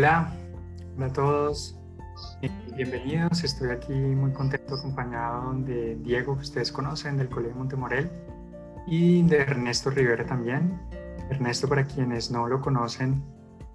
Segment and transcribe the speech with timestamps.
[0.00, 0.32] Hola,
[0.96, 1.78] hola a todos.
[2.40, 3.44] Eh, bienvenidos.
[3.44, 8.10] Estoy aquí muy contento acompañado de Diego, que ustedes conocen, del Colegio Montemorel,
[8.86, 10.80] y de Ernesto Rivera también.
[11.28, 13.22] Ernesto, para quienes no lo conocen,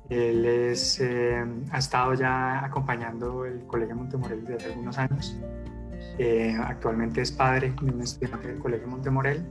[0.09, 5.39] él es, eh, ha estado ya acompañando el Colegio Montemorel desde algunos años.
[6.18, 9.46] Eh, actualmente es padre de un estudiante del Colegio Montemorel.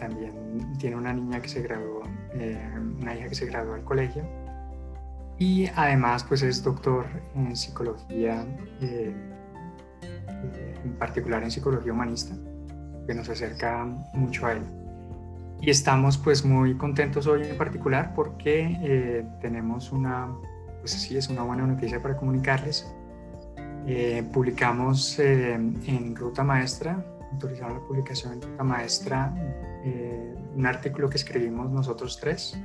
[0.00, 0.32] también
[0.78, 2.02] tiene una niña que se graduó,
[3.00, 4.45] una hija que se graduó del colegio
[5.38, 8.44] y además pues es doctor en psicología,
[8.80, 9.14] eh,
[10.84, 12.34] en particular en psicología humanista,
[13.06, 14.62] que nos acerca mucho a él.
[15.60, 20.28] Y estamos pues muy contentos hoy en particular porque eh, tenemos una,
[20.80, 22.86] pues sí, es una buena noticia para comunicarles.
[23.86, 29.32] Eh, publicamos en Ruta Maestra, autorizamos la publicación en Ruta Maestra,
[30.56, 32.58] un artículo que escribimos nosotros tres,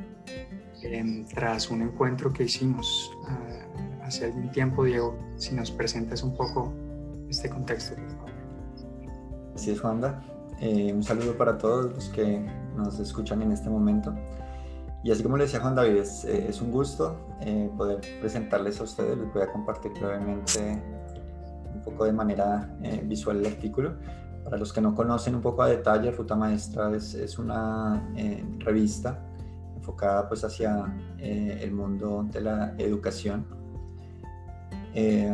[1.33, 6.73] tras un encuentro que hicimos uh, hace algún tiempo, Diego, si nos presentas un poco
[7.29, 8.31] este contexto, por favor.
[9.55, 10.23] Así es, Juanda.
[10.59, 14.13] Eh, un saludo para todos los que nos escuchan en este momento.
[15.03, 18.79] Y así como le decía Juan David, es, eh, es un gusto eh, poder presentarles
[18.79, 19.17] a ustedes.
[19.17, 20.81] Les voy a compartir brevemente
[21.73, 23.95] un poco de manera eh, visual el artículo.
[24.43, 28.03] Para los que no conocen un poco a detalle, Ruta Maestra es, es una
[28.59, 29.23] revista
[29.81, 30.85] enfocada pues hacia
[31.17, 33.45] eh, el mundo de la educación
[34.93, 35.33] eh,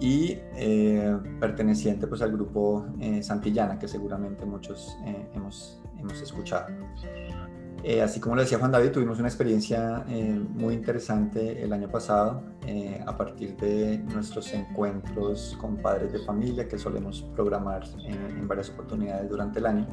[0.00, 2.86] y eh, perteneciente pues al grupo
[3.20, 4.96] Santillana que seguramente muchos
[5.34, 6.68] hemos, hemos escuchado.
[8.02, 10.04] así como lo decía Juan David, tuvimos una experiencia
[10.54, 12.42] muy interesante el año pasado
[13.06, 19.28] a partir de nuestros encuentros con padres de familia que solemos programar en varias oportunidades
[19.28, 19.86] durante el año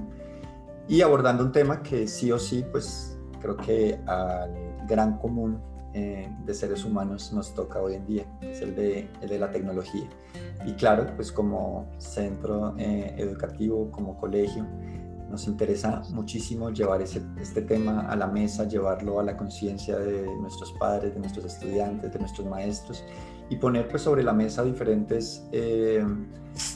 [0.87, 4.51] y abordando un tema que sí o sí pues creo que al
[4.87, 5.59] gran común
[5.93, 9.51] eh, de seres humanos nos toca hoy en día, es el de, el de la
[9.51, 10.07] tecnología.
[10.65, 14.65] Y claro, pues como centro eh, educativo, como colegio,
[15.29, 20.23] nos interesa muchísimo llevar ese, este tema a la mesa, llevarlo a la conciencia de
[20.37, 23.03] nuestros padres, de nuestros estudiantes, de nuestros maestros
[23.49, 26.05] y poner pues sobre la mesa diferentes eh,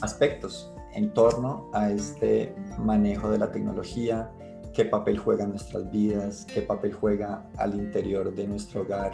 [0.02, 4.32] aspectos en torno a este manejo de la tecnología,
[4.74, 9.14] qué papel juega en nuestras vidas, qué papel juega al interior de nuestro hogar,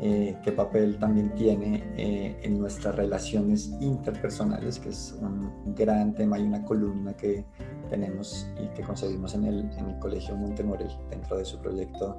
[0.00, 6.38] eh, qué papel también tiene eh, en nuestras relaciones interpersonales, que es un gran tema
[6.38, 7.44] y una columna que
[7.88, 12.16] tenemos y que concebimos en el, en el Colegio Montemorel dentro de su proyecto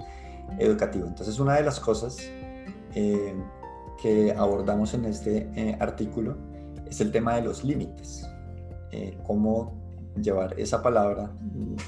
[0.59, 1.07] educativo.
[1.07, 2.19] Entonces, una de las cosas
[2.95, 3.35] eh,
[4.01, 6.37] que abordamos en este artículo
[6.85, 8.25] es el tema de los límites,
[9.23, 9.82] cómo
[10.21, 11.31] llevar esa palabra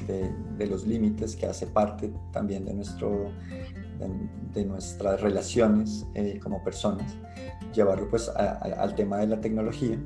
[0.08, 3.32] de, los límites que hace parte también de, nuestro,
[4.54, 7.16] de, nuestras relaciones eh, como personas,
[7.74, 9.98] llevarlo pues al tema de la tecnología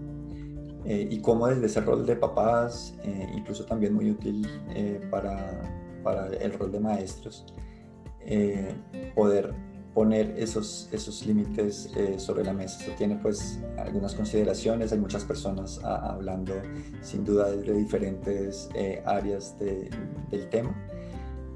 [0.86, 4.48] eh, y cómo desde ese rol de papás, eh, incluso también muy útil
[5.10, 5.62] para,
[6.04, 7.46] para, el rol de maestros,
[9.16, 9.54] poder
[10.00, 12.80] poner esos, esos límites eh, sobre la mesa.
[12.80, 16.54] Esto tiene pues algunas consideraciones, hay muchas personas ah, hablando
[17.02, 20.74] sin duda desde diferentes eh, áreas del tema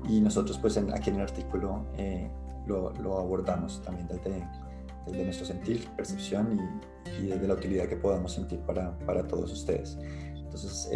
[0.10, 2.30] y nosotros pues aquí en el artículo eh,
[2.68, 4.46] lo, lo, abordamos también desde,
[5.06, 6.60] desde, nuestro sentir, percepción
[7.08, 9.98] y, y, desde la utilidad que podamos sentir para, para todos ustedes.
[10.36, 10.90] Entonces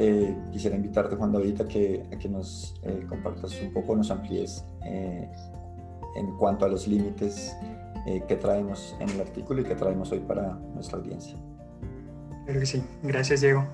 [0.51, 2.75] quisiera invitarte Juan David a que, a que nos
[3.07, 4.65] compartas un poco, nos amplíes
[6.17, 7.55] en cuanto a los límites
[8.05, 11.37] eh, que traemos en el artículo y que traemos hoy para nuestra audiencia.
[12.45, 12.83] Creo que sí.
[13.03, 13.65] Gracias, Diego.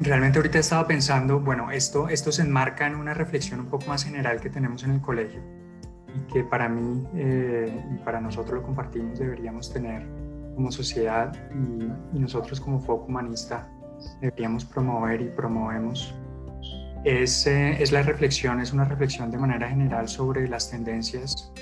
[0.00, 4.04] Realmente ahorita estaba pensando, bueno, esto, esto se enmarca en una reflexión un poco más
[4.04, 5.40] general que tenemos en el colegio
[6.14, 10.06] y que para mí eh, y para nosotros lo compartimos, deberíamos tener
[10.54, 13.68] como sociedad y, y nosotros como foco humanista
[14.20, 16.14] deberíamos promover y promovemos
[17.04, 21.52] es, eh, es, la reflexión, es una reflexión de manera general sobre las tendencias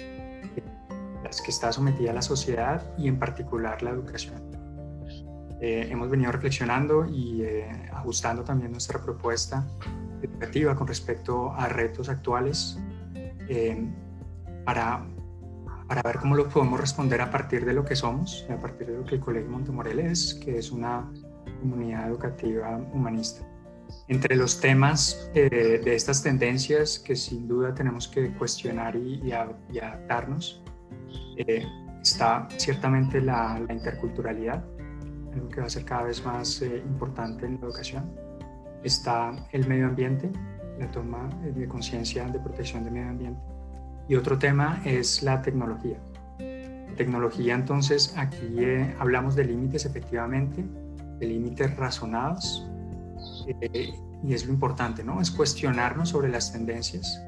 [1.23, 4.43] las que está sometida la sociedad y en particular la educación.
[5.61, 9.67] Eh, hemos venido reflexionando y eh, ajustando también nuestra propuesta
[10.23, 12.79] educativa con respecto a retos actuales
[14.65, 15.05] para,
[15.89, 18.99] para ver cómo lo podemos responder a partir de lo que somos, a partir de
[18.99, 21.11] lo que el Colegio Montemorel es, que es una
[21.61, 23.47] comunidad educativa humanista.
[24.09, 30.63] Entre los temas eh, de estas tendencias que sin duda tenemos que cuestionar y, adaptarnos,
[31.37, 31.67] eh,
[32.01, 34.65] está ciertamente la, interculturalidad,
[35.33, 38.13] algo que va a ser cada vez más eh, importante en la educación.
[38.85, 40.31] Está el medio ambiente,
[40.79, 43.41] la toma de conciencia de protección del medio ambiente.
[44.09, 45.99] Y otro tema es la tecnología.
[46.97, 48.57] tecnología, entonces, aquí
[49.01, 50.65] hablamos de límites efectivamente,
[51.19, 52.67] de límites razonados,
[53.47, 55.21] eh, y es lo importante, ¿no?
[55.21, 57.23] Es cuestionarnos sobre las tendencias,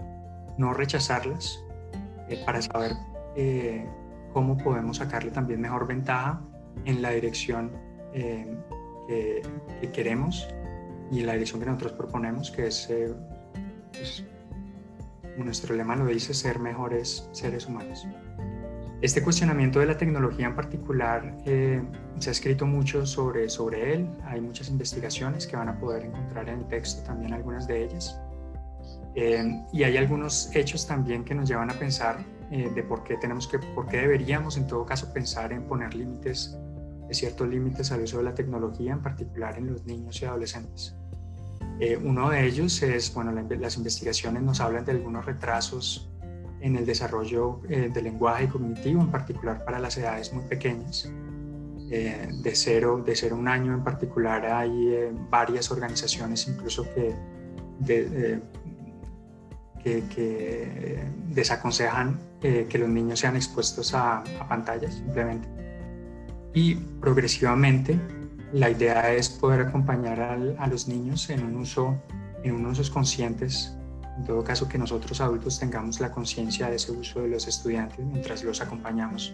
[0.56, 1.64] no rechazarlas,
[2.44, 2.92] para saber
[4.34, 6.42] cómo podemos sacarle también mejor ventaja
[6.84, 7.70] en la dirección
[8.12, 9.42] que,
[9.94, 10.46] queremos
[11.10, 12.92] y en la dirección que nosotros proponemos, que es,
[13.92, 14.24] pues,
[15.38, 18.06] nuestro lema lo dice, ser mejores seres humanos.
[19.00, 21.80] Este cuestionamiento de la tecnología en particular eh,
[22.18, 26.48] se ha escrito mucho sobre, sobre él, hay muchas investigaciones que van a poder encontrar
[26.48, 28.20] en el texto, también algunas de ellas.
[29.14, 32.18] Eh, y hay algunos hechos también que nos llevan a pensar
[32.50, 35.94] eh, de por qué tenemos que, por qué deberíamos en todo caso pensar en poner
[35.94, 36.58] límites,
[37.12, 40.96] ciertos límites al uso de la tecnología, en particular en los niños y adolescentes.
[42.02, 46.10] uno de ellos es, bueno, las investigaciones nos hablan de algunos retrasos
[46.60, 51.10] en el desarrollo eh, del lenguaje cognitivo, en particular para las edades muy pequeñas.
[51.90, 56.86] Eh, de, cero, de cero a un año en particular hay eh, varias organizaciones incluso
[56.92, 57.14] que,
[59.82, 65.48] que, desaconsejan que los niños sean expuestos a, pantallas simplemente.
[66.52, 67.98] Y progresivamente
[68.52, 70.20] la idea es poder acompañar
[70.58, 71.96] a los niños en un uso,
[72.42, 73.77] en un usos conscientes
[74.18, 78.04] en todo caso, que nosotros adultos tengamos la conciencia de ese uso de los estudiantes
[78.04, 79.32] mientras los acompañamos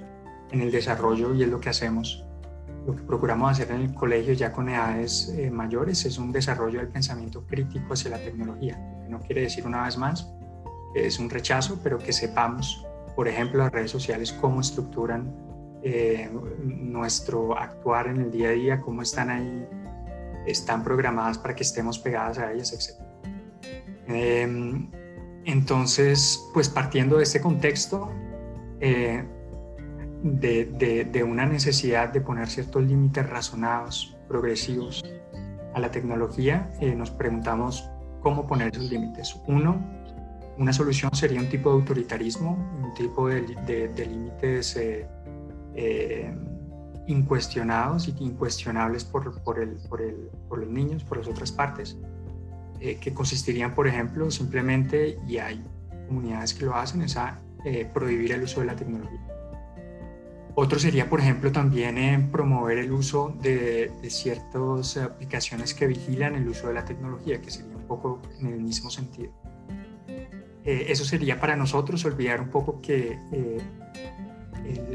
[0.51, 2.25] en el desarrollo y es lo que hacemos.
[2.87, 6.81] Lo que procuramos hacer en el colegio ya con edades eh, mayores es un desarrollo
[6.81, 8.79] del pensamiento crítico hacia la tecnología.
[9.09, 10.31] no quiere decir una vez más
[10.93, 15.35] que es un rechazo, pero que sepamos, por ejemplo, las redes sociales cómo estructuran
[15.83, 16.31] eh,
[16.63, 19.67] nuestro actuar en el día a día, cómo están ahí,
[20.47, 23.04] están programadas para que estemos pegadas a ellas, etc.
[24.07, 24.91] Em,
[25.45, 28.11] entonces, pues partiendo de este contexto,
[28.81, 29.25] eh,
[30.23, 35.05] de, una necesidad de poner ciertos límites razonados, progresivos
[35.75, 37.89] a la tecnología, eh, nos preguntamos
[38.23, 39.37] cómo poner esos límites.
[39.47, 39.85] Uno,
[40.57, 43.43] una solución sería un tipo de autoritarismo, un tipo de,
[44.07, 46.35] límites eh,
[47.07, 51.99] incuestionados y incuestionables por, por, el, por, el, por los niños, por las otras partes.
[52.85, 55.65] Eh, que consistirían, por ejemplo, simplemente, y hay
[56.07, 57.17] comunidades que lo hacen, es
[57.65, 59.27] eh, prohibir el uso de la tecnología.
[60.55, 66.47] Otro sería, por ejemplo, también en promover el uso de, ciertas aplicaciones que vigilan el
[66.47, 69.33] uso de la tecnología, que sería un poco en el mismo sentido.
[70.63, 73.63] Eh, eso sería para nosotros olvidar un poco que el,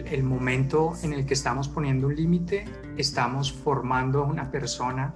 [0.05, 2.65] el, momento en el que estamos poniendo un límite,
[2.97, 5.15] estamos formando a una persona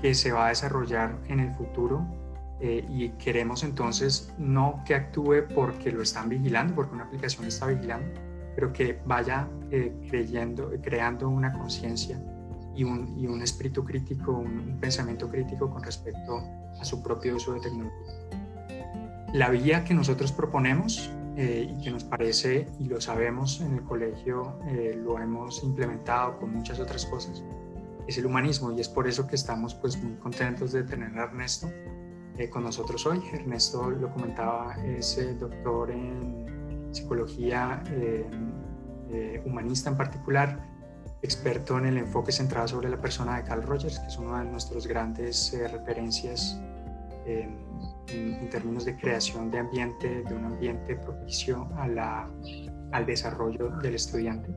[0.00, 2.06] que se va a desarrollar en el futuro
[2.60, 7.66] eh, y queremos entonces no que actúe porque lo están vigilando, porque una aplicación está
[7.66, 8.20] vigilando,
[8.54, 12.20] pero que vaya eh, creyendo, creando una conciencia
[12.76, 16.42] y un, y un, espíritu crítico, un, pensamiento crítico con respecto
[16.78, 18.12] a su propio uso de tecnología.
[19.32, 23.84] La vía que nosotros proponemos eh, y que nos parece, y lo sabemos en el
[23.84, 24.58] colegio,
[25.02, 27.42] lo hemos implementado con muchas otras cosas,
[28.10, 31.24] es el humanismo y es por eso que estamos pues muy contentos de tener a
[31.24, 31.70] Ernesto
[32.36, 33.22] eh, con nosotros hoy.
[33.32, 38.28] Ernesto lo comentaba, es eh, doctor en psicología eh,
[39.44, 40.60] humanista en particular,
[41.22, 44.50] experto en el enfoque centrado sobre la persona de Carl Rogers, que es una de
[44.50, 46.60] nuestras grandes referencias
[47.26, 47.58] en,
[48.08, 52.28] en, términos de creación de ambiente, de un ambiente propicio a la,
[52.90, 54.52] al desarrollo del estudiante.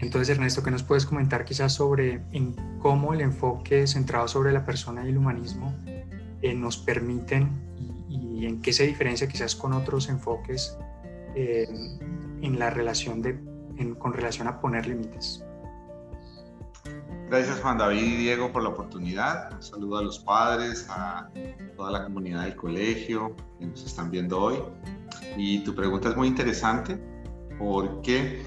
[0.00, 4.64] Entonces, Ernesto, ¿qué nos puedes comentar quizás sobre en cómo el enfoque centrado sobre la
[4.64, 5.74] persona y el humanismo
[6.40, 7.50] eh, nos permiten
[8.08, 10.78] y, en qué se diferencia quizás con otros enfoques
[11.34, 11.68] eh,
[12.40, 13.40] en la relación de,
[13.98, 15.44] con relación a poner límites?
[17.28, 19.52] Gracias Juan David y Diego por la oportunidad.
[19.52, 21.28] Un saludo a los padres, a
[21.76, 24.62] toda la comunidad del colegio que nos están viendo hoy.
[25.36, 26.98] Y tu pregunta es muy interesante
[27.58, 28.42] porque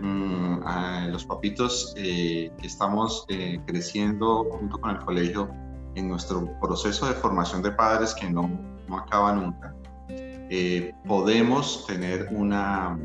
[0.00, 5.48] Mm, a los papitos eh, que estamos eh, creciendo junto con el colegio
[5.94, 8.50] en nuestro proceso de formación de padres que no,
[8.88, 9.74] no acaba nunca,
[10.10, 12.98] eh, podemos tener una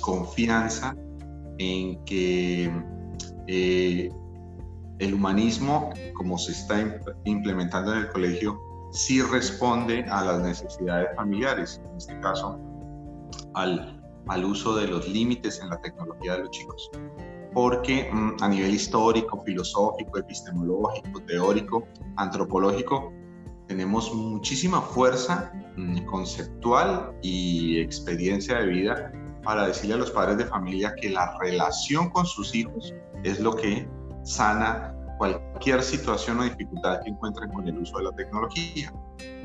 [0.00, 0.96] confianza
[1.58, 2.72] en que
[3.46, 6.76] el humanismo, como se está
[7.24, 8.58] implementando en el colegio,
[8.92, 12.58] sí responde a las necesidades familiares, en este caso
[13.54, 13.97] al
[14.28, 16.90] al uso de los límites en la tecnología de los chicos.
[17.54, 23.12] Porque mm, a nivel histórico, filosófico, epistemológico, teórico, antropológico,
[23.66, 29.12] tenemos muchísima fuerza mm, conceptual y experiencia de vida
[29.44, 32.94] para decirle a los padres de familia que la relación con sus hijos
[33.24, 33.88] es lo que
[34.22, 38.92] sana cualquier situación o dificultad que encuentren con el uso de la tecnología.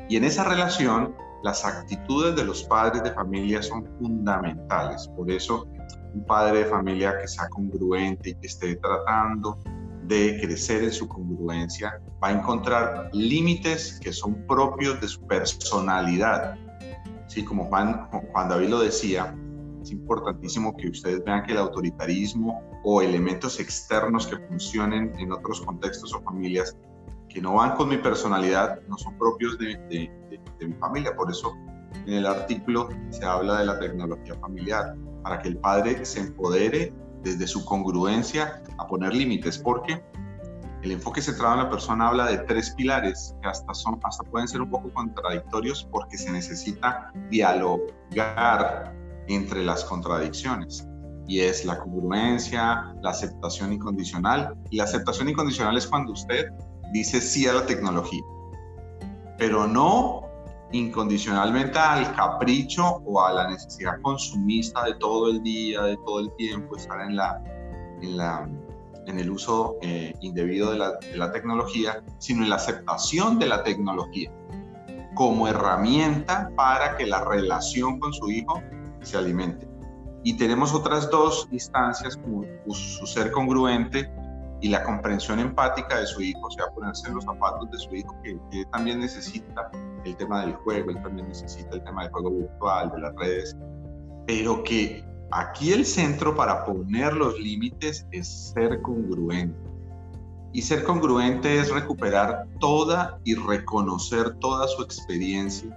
[0.09, 5.07] Y en esa relación, las actitudes de los padres de familia son fundamentales.
[5.09, 5.67] Por eso,
[6.13, 9.59] un padre de familia que sea congruente y que esté tratando
[10.07, 16.55] de crecer en su congruencia va a encontrar límites que son propios de su personalidad.
[17.27, 19.35] Sí, como Juan, Juan David lo decía,
[19.81, 25.59] es importantísimo que ustedes vean que el autoritarismo o elementos externos que funcionen en otros
[25.61, 26.77] contextos o familias
[27.27, 30.22] que no van con mi personalidad no son propios de, de,
[30.67, 31.15] mi familia.
[31.15, 31.53] Por eso
[32.05, 36.93] en el artículo se habla de la tecnología familiar, para que el padre se empodere
[37.23, 40.03] desde su congruencia a poner límites, porque
[40.81, 44.49] el enfoque centrado en la persona habla de tres pilares que hasta, son, hasta pueden
[44.49, 48.93] ser un poco contradictorios porque se necesita dialogar
[49.27, 50.85] entre las contradicciones
[51.25, 54.55] y es la congruencia, la aceptación incondicional.
[54.69, 56.47] Y la aceptación incondicional es cuando usted
[56.91, 58.21] dice sí a la tecnología,
[59.37, 60.21] pero no
[60.73, 66.35] incondicionalmente al capricho o a la necesidad consumista de todo el día, de todo el
[66.35, 67.41] tiempo, estar en, la,
[68.01, 68.49] en, la,
[69.05, 70.79] en el uso eh, indebido de
[71.15, 74.31] la, tecnología, sino en la aceptación de la tecnología
[75.13, 78.61] como herramienta para que la relación con su hijo
[79.03, 79.67] se alimente.
[80.23, 84.09] Y tenemos otras dos instancias como su ser congruente
[84.61, 87.93] y la comprensión empática de su hijo, o sea, ponerse en los zapatos de su
[87.95, 89.69] hijo, que, también necesita
[90.05, 93.57] el tema del juego, él también necesita el tema del juego virtual, de las redes,
[94.27, 99.57] pero que aquí el centro para poner los límites es ser congruente.
[100.51, 105.75] Y ser congruente es recuperar toda y reconocer toda su experiencia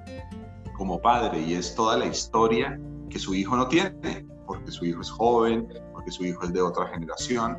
[0.76, 2.78] como padre, y es toda la historia
[3.08, 6.60] que su hijo no tiene, porque su hijo es joven, porque su hijo es de
[6.60, 7.56] otra generación.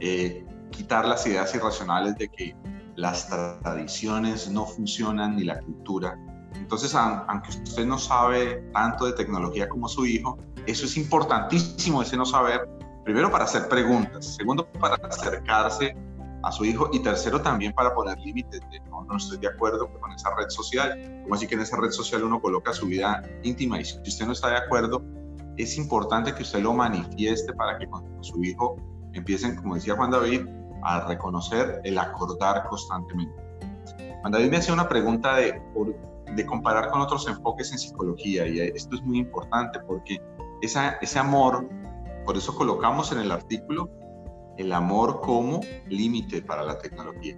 [0.00, 2.56] Eh, quitar las ideas irracionales de que
[2.96, 3.28] las
[3.62, 6.18] tradiciones no funcionan ni la cultura.
[6.54, 12.16] Entonces, aunque usted no sabe tanto de tecnología como su hijo, eso es importantísimo, ese
[12.16, 12.68] no saber,
[13.04, 15.96] primero para hacer preguntas, segundo para acercarse
[16.42, 19.90] a su hijo y tercero también para poner límites de no, no estoy de acuerdo
[20.00, 23.22] con esa red social, como así que en esa red social uno coloca su vida
[23.42, 25.02] íntima y si usted no está de acuerdo,
[25.56, 28.76] es importante que usted lo manifieste para que con su hijo
[29.12, 30.46] empiecen, como decía Juan David,
[30.82, 33.34] a reconocer el acordar constantemente.
[34.20, 35.60] Juan David me hacía una pregunta de,
[36.46, 40.20] comparar con otros enfoques en psicología y esto es muy importante porque
[40.62, 41.68] ese amor,
[42.24, 43.90] por eso colocamos en el artículo
[44.56, 47.36] el amor como límite para la tecnología.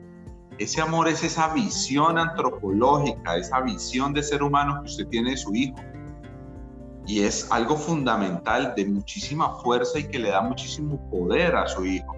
[0.59, 5.37] Ese amor es esa visión antropológica, esa visión de ser humano que usted tiene de
[5.37, 5.77] su hijo.
[7.07, 11.85] Y es algo fundamental de muchísima fuerza y que le da muchísimo poder a su
[11.87, 12.15] hijo.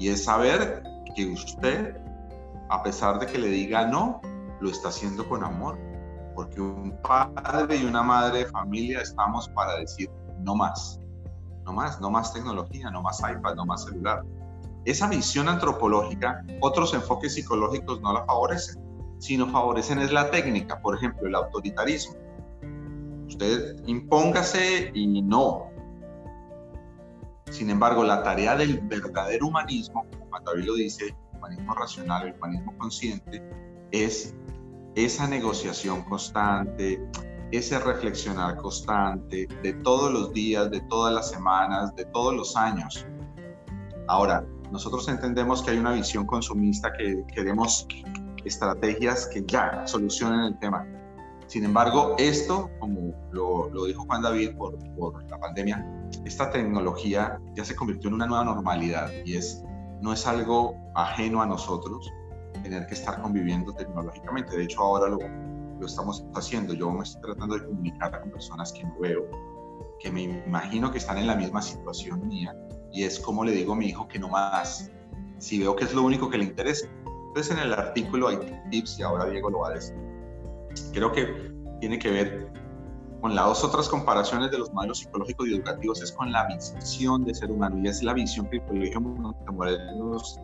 [0.00, 0.82] Y es saber
[1.14, 1.96] que usted,
[2.70, 4.20] a pesar de que le diga no,
[4.60, 5.78] lo está haciendo con amor.
[6.34, 10.98] Porque un padre y una madre de familia estamos para decir no más.
[11.66, 14.24] No más, no más tecnología, no más iPad, no más celular.
[14.86, 18.82] Esa visión antropológica, otros enfoques psicológicos no la favorecen,
[19.18, 22.14] sino favorecen es la técnica, por ejemplo, el autoritarismo.
[23.28, 25.69] Usted impóngase y no.
[27.50, 32.76] Sin embargo, la tarea del verdadero humanismo, como David lo dice, humanismo racional, el humanismo
[32.78, 33.42] consciente,
[33.90, 34.34] es
[34.94, 37.00] esa negociación constante,
[37.50, 43.04] ese reflexionar constante de todos los días, de todas las semanas, de todos los años.
[44.06, 47.86] Ahora, nosotros entendemos que hay una visión consumista que queremos
[48.44, 50.86] estrategias que ya solucionen el tema.
[51.50, 55.84] Sin embargo, esto, como lo, lo dijo Juan David por, por, la pandemia,
[56.24, 59.64] esta tecnología ya se convirtió en una nueva normalidad y es,
[60.00, 62.08] no es algo ajeno a nosotros
[62.62, 64.56] tener que estar conviviendo tecnológicamente.
[64.56, 65.18] De hecho, ahora lo,
[65.80, 66.72] lo estamos haciendo.
[66.72, 69.26] Yo me estoy tratando de comunicar con personas que no veo,
[69.98, 72.54] que me imagino que están en la misma situación mía
[72.92, 74.88] y es como le digo a mi hijo que no más,
[75.38, 76.86] si veo que es lo único que le interesa.
[77.26, 78.38] Entonces en el artículo hay
[78.70, 80.09] tips y ahora Diego lo va a decir.
[80.92, 82.52] Creo que tiene que ver
[83.20, 87.34] con las otras comparaciones de los modelos psicológicos y educativos, es con la visión de
[87.34, 90.40] ser humano y es la visión que el Colegio nos,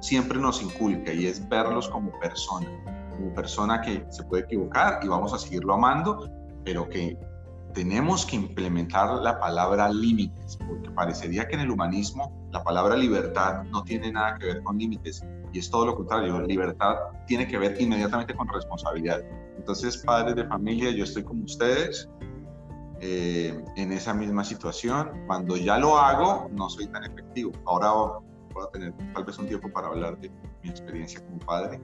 [0.00, 2.68] siempre nos inculca y es verlos como persona,
[3.10, 6.30] como persona que se puede equivocar y vamos a seguirlo amando,
[6.64, 7.18] pero que
[7.78, 13.62] tenemos que implementar la palabra límites, porque parecería que en el humanismo la palabra libertad
[13.70, 16.96] no tiene nada que ver con límites y es todo lo contrario, libertad
[17.28, 19.22] tiene que ver inmediatamente con responsabilidad.
[19.56, 22.08] Entonces, padres de familia, yo estoy con ustedes
[23.00, 25.12] eh, en esa misma situación.
[25.28, 27.52] Cuando ya lo hago, no soy tan efectivo.
[27.64, 30.32] Ahora voy a tener tal vez un tiempo para hablar de
[30.64, 31.80] mi experiencia como padre.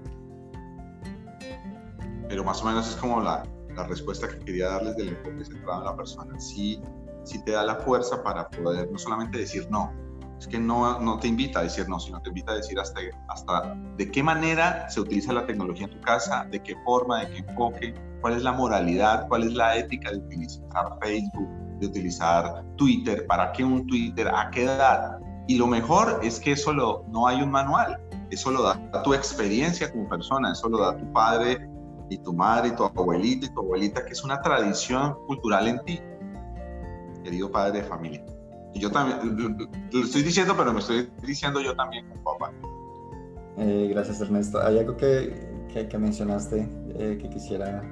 [2.28, 3.44] Pero más o menos es como la,
[3.76, 6.38] la respuesta que quería darles del enfoque centrado en la persona.
[6.40, 6.80] Sí,
[7.24, 9.92] sí te da la fuerza para poder no solamente decir no,
[10.38, 13.00] es que no, no te invita a decir no, sino te invita a decir hasta,
[13.28, 17.30] hasta de qué manera se utiliza la tecnología en tu casa, de qué forma, de
[17.30, 21.48] qué enfoque, cuál es la moralidad, cuál es la ética de utilizar Facebook,
[21.80, 25.18] de utilizar Twitter, para qué un Twitter, a qué edad.
[25.46, 28.00] Y lo mejor es que eso lo, no hay un manual,
[28.30, 31.68] eso lo da tu experiencia como persona, eso lo da tu padre
[32.08, 35.84] y tu madre y tu abuelita y tu abuelita, que es una tradición cultural en
[35.84, 36.00] ti,
[37.22, 38.24] querido padre de familia.
[38.74, 39.58] Y yo también,
[39.92, 42.52] lo estoy diciendo, pero me estoy diciendo yo también como papá.
[43.56, 44.60] Eh, gracias Ernesto.
[44.60, 45.32] Hay algo que,
[45.88, 47.82] que, mencionaste eh, que quisiera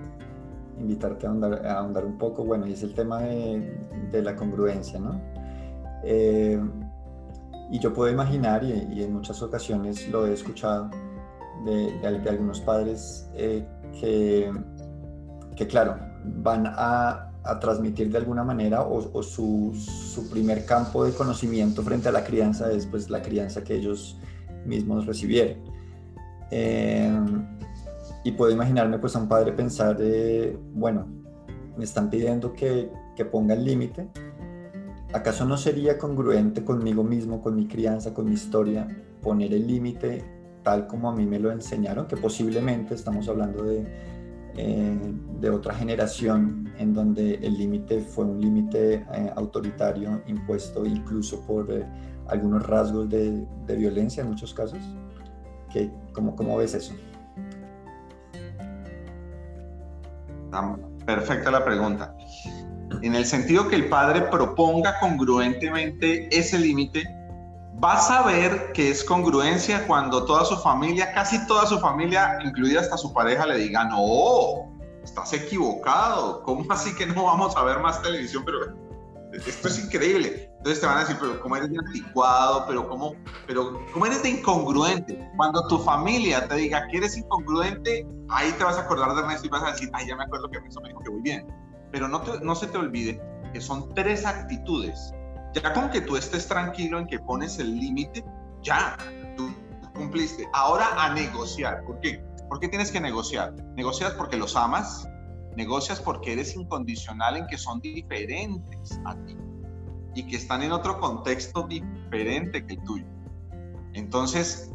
[0.78, 3.78] invitarte a ahondar, un poco, bueno, y es el tema de,
[4.10, 5.20] de la congruencia, ¿no?
[6.02, 6.60] Eh,
[7.70, 10.90] y yo puedo imaginar, y, y, en muchas ocasiones lo he escuchado,
[11.64, 13.28] de, de, algunos padres
[14.00, 14.52] que,
[15.56, 21.12] que, claro, van a, a, transmitir de alguna manera o, su, su, primer campo de
[21.12, 24.18] conocimiento frente a la crianza es pues la crianza que ellos
[24.64, 25.58] mismos recibieron.
[26.50, 27.10] Eh,
[28.24, 31.06] y puedo imaginarme pues a un padre pensar, de, bueno,
[31.76, 34.08] me están pidiendo que, que ponga el límite,
[35.12, 38.86] ¿acaso no sería congruente conmigo mismo, con mi crianza, con mi historia,
[39.22, 43.86] poner el límite tal como a mí me lo enseñaron, que posiblemente estamos hablando de,
[44.56, 44.98] eh,
[45.40, 51.72] de otra generación en donde el límite fue un límite eh, autoritario impuesto incluso por
[51.72, 51.86] eh,
[52.28, 54.78] algunos rasgos de, violencia en muchos casos.
[55.72, 56.92] ¿Qué, cómo, ¿Cómo ves eso?
[61.06, 62.14] Perfecta la pregunta.
[63.00, 67.04] En el sentido que el padre proponga congruentemente ese límite,
[67.74, 72.80] vas a ver que es congruencia cuando toda su familia, casi toda su familia, incluida
[72.80, 74.70] hasta su pareja, le diga, no,
[75.02, 78.44] estás equivocado, ¿cómo así que no vamos a ver más televisión?
[78.44, 78.58] Pero
[79.32, 80.50] esto es increíble.
[80.58, 82.66] Entonces te van a decir, pero ¿cómo eres de anticuado?
[82.68, 83.14] ¿Pero cómo,
[83.46, 85.30] pero ¿cómo eres de incongruente?
[85.36, 89.46] Cuando tu familia te diga que eres incongruente, ahí te vas a acordar de Ernesto
[89.46, 91.46] y vas a decir, ay, ya me acuerdo que Ernesto me dijo que voy bien.
[91.90, 93.20] Pero no, no se te olvide
[93.52, 95.12] que son tres actitudes
[95.52, 98.24] ya con que tú estés tranquilo en que pones el límite,
[98.62, 98.96] ya,
[99.36, 99.54] tú
[99.94, 100.48] cumpliste.
[100.52, 101.84] Ahora a negociar.
[101.84, 102.24] ¿Por qué?
[102.48, 103.54] ¿Por qué tienes que negociar?
[103.76, 105.08] Negocias porque los amas,
[105.56, 109.36] negocias porque eres incondicional en que son diferentes a ti
[110.14, 113.06] y que están en otro contexto diferente que el tuyo.
[113.94, 114.70] Entonces,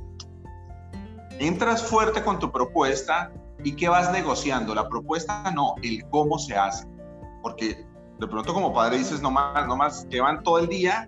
[1.39, 3.31] entras fuerte con tu propuesta
[3.63, 4.73] y ¿qué vas negociando?
[4.73, 6.87] La propuesta no, el cómo se hace.
[7.41, 7.85] Porque
[8.19, 11.07] de pronto como padre dices, no más, no más, llevan todo el día,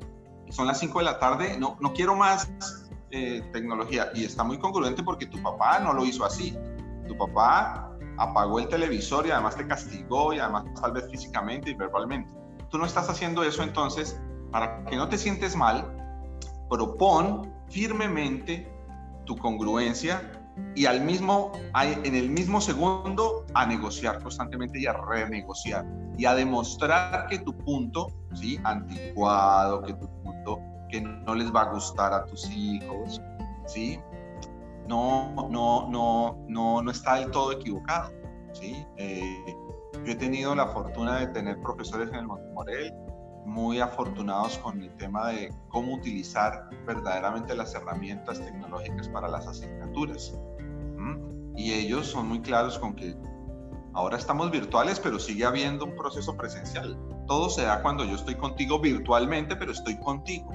[0.49, 2.51] son las 5 de la tarde, no, no quiero más
[3.11, 4.09] eh, tecnología.
[4.13, 6.57] Y está muy congruente porque tu papá no lo hizo así.
[7.07, 11.73] Tu papá apagó el televisor y además te castigó y además tal vez físicamente y
[11.73, 12.31] verbalmente.
[12.69, 14.19] Tú no estás haciendo eso entonces,
[14.51, 15.85] para que no te sientes mal,
[16.69, 18.71] propon firmemente
[19.25, 20.38] tu congruencia
[20.75, 25.85] y al mismo, en el mismo segundo a negociar constantemente y a renegociar
[26.17, 28.59] y a demostrar que tu punto, ¿sí?
[28.63, 33.21] Anticuado, que tu punto que no les va a gustar a tus hijos,
[33.67, 33.99] ¿sí?
[34.87, 38.11] No, no, no, no, no está del todo equivocado,
[38.53, 38.85] ¿sí?
[38.97, 39.55] Eh,
[40.05, 42.93] yo he tenido la fortuna de tener profesores en el Montemorel
[43.49, 50.33] muy afortunados con el tema de cómo utilizar verdaderamente las herramientas tecnológicas para las asignaturas.
[51.55, 53.17] Y ellos son muy claros con que
[53.93, 56.97] ahora estamos virtuales, pero sigue habiendo un proceso presencial.
[57.27, 60.53] Todo se da cuando yo estoy contigo virtualmente, pero estoy contigo.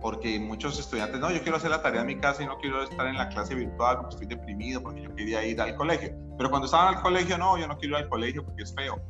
[0.00, 2.84] Porque muchos estudiantes, no, yo quiero hacer la tarea en mi casa y no quiero
[2.84, 6.14] estar en la clase virtual porque estoy deprimido, porque yo quería ir al colegio.
[6.36, 9.00] Pero cuando estaban al colegio, no, yo no quiero ir al colegio porque es feo.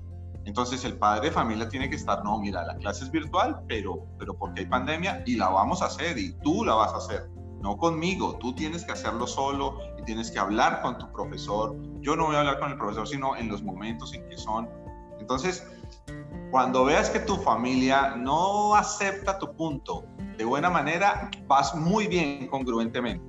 [0.48, 4.06] Entonces el padre de familia tiene que estar, no, mira, la clase es virtual, pero,
[4.18, 7.28] pero porque hay pandemia y la vamos a hacer y tú la vas a hacer
[7.60, 8.38] no conmigo.
[8.40, 11.76] Tú tienes que hacerlo solo y tienes que hablar con tu profesor.
[12.00, 14.70] Yo no voy a hablar con el profesor, sino en los momentos en que son.
[15.20, 15.66] Entonces,
[16.50, 20.06] cuando veas que tu familia no acepta tu punto
[20.38, 23.22] de buena manera, vas muy bien congruentemente.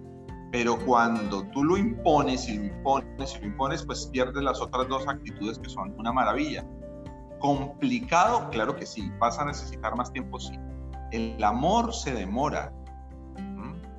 [0.54, 4.88] Pero cuando tú lo impones y lo impones y lo impones, pues pierdes las otras
[4.88, 6.66] dos actitudes que son una maravilla.
[7.40, 9.12] Complicado, claro que sí.
[9.20, 10.60] Vas a necesitar más tiempo, sí.
[11.12, 12.72] El amor se demora,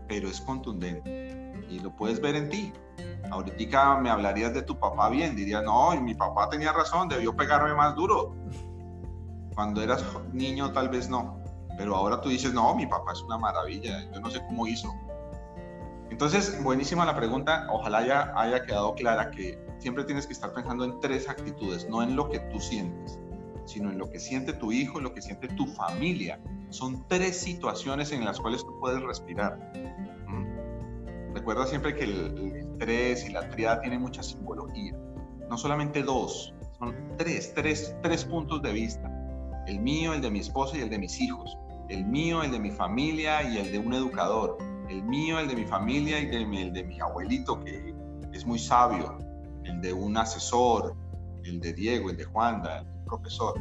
[0.09, 1.31] pero es contundente
[1.71, 2.73] y lo puedes ver en ti.
[3.31, 7.75] Ahorita me hablarías de tu papá bien, dirías, no, mi papá tenía razón, debió pegarme
[7.75, 8.35] más duro.
[9.55, 11.41] Cuando eras niño tal vez no,
[11.77, 14.93] pero ahora tú dices, no, mi papá es una maravilla, yo no sé cómo hizo.
[16.11, 20.85] Entonces, buenísima la pregunta, ojalá ya haya quedado clara que siempre tienes que estar pensando
[20.85, 23.19] en tres actitudes, no en lo que tú sientes,
[23.67, 26.41] sino en lo que siente tu hijo, lo que siente tu familia.
[26.71, 29.59] Son tres situaciones en las cuales tú puedes respirar.
[30.27, 31.35] ¿Mm?
[31.35, 34.95] Recuerda siempre que el, el tres y la triada tienen mucha simbología.
[35.49, 39.11] No solamente dos, son tres, tres, tres puntos de vista.
[39.67, 41.57] El mío, el de mi esposa y el de mis hijos.
[41.89, 44.57] El mío, el de mi familia y el de un educador.
[44.89, 47.95] El mío, el de mi familia y el de mi abuelito, que
[48.33, 49.19] es muy sabio.
[49.65, 50.97] El de un asesor,
[51.45, 53.55] el de Diego, el de Juanda, profesor.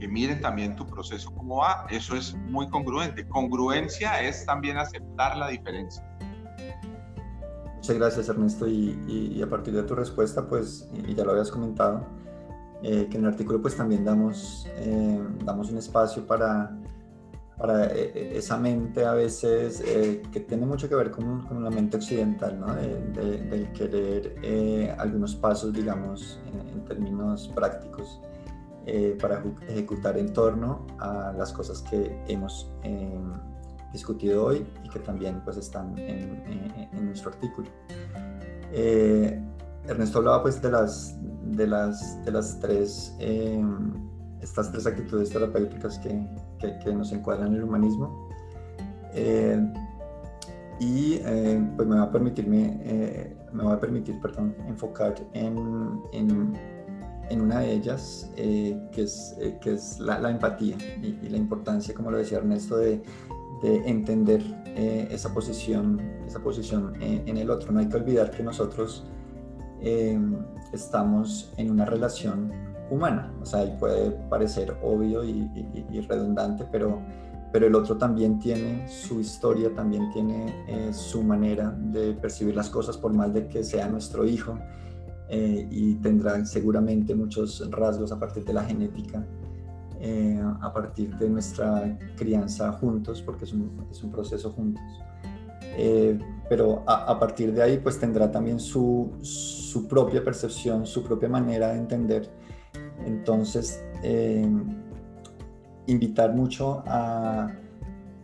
[0.00, 1.86] Que miren también tu proceso cómo va.
[1.90, 3.26] Eso es muy congruente.
[3.28, 6.04] Congruencia es también aceptar la diferencia.
[7.78, 12.04] Muchas gracias Ernesto y, a partir de tu respuesta, pues, y ya lo habías comentado,
[12.82, 16.76] eh, que en el artículo pues también damos, eh, damos un espacio para,
[17.56, 21.96] para eh, esa mente a veces que tiene mucho que ver con, con la mente
[21.96, 22.74] occidental, ¿no?
[22.74, 28.20] de, del querer algunos pasos, digamos, en, términos prácticos
[29.20, 32.72] para ejecutar en torno a las cosas que hemos
[33.92, 37.68] discutido hoy y que también pues están en, en nuestro artículo.
[39.88, 43.92] Ernesto hablaba pues de las, de las, de las tres, em,
[44.40, 46.28] estas tres actitudes terapéuticas que,
[46.60, 48.28] que, nos encuadran en el humanismo.
[49.14, 49.58] Eh,
[50.78, 56.02] y eh, pues me va a permitirme, eh, me va a permitir, perdón, enfocar en,
[56.12, 56.52] en,
[57.30, 61.94] en una de ellas, que es, que es la, la empatía y, y, la importancia,
[61.94, 63.02] como lo decía Ernesto, de,
[63.62, 64.42] de entender
[65.10, 67.72] esa posición, esa posición en el otro.
[67.72, 69.04] No hay que olvidar que nosotros
[69.80, 70.36] Em,
[70.72, 72.50] estamos en una relación
[72.90, 73.32] humana.
[73.40, 75.48] O sea, puede parecer obvio y,
[76.08, 77.00] redundante, pero,
[77.52, 82.70] pero el otro también tiene su historia, también tiene eh, su manera de percibir las
[82.70, 84.58] cosas, por más de que sea nuestro hijo,
[85.28, 89.26] eh, y tendrá seguramente muchos rasgos a partir de la genética.
[90.00, 94.82] Eh, a partir de nuestra crianza juntos, porque es un, es un proceso juntos.
[95.76, 101.28] Eh, pero a, partir de ahí pues tendrá también su, su, propia percepción, su propia
[101.28, 102.30] manera de entender.
[103.04, 104.48] Entonces, eh,
[105.86, 107.52] invitar mucho a,